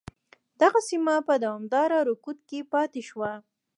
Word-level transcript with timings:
دغه 0.61 0.79
سیمه 0.89 1.15
په 1.27 1.33
دوامداره 1.43 1.99
رکود 2.09 2.37
کې 2.49 2.59
پاتې 2.73 3.01
شوه. 3.09 3.31